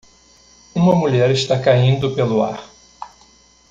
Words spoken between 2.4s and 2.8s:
ar.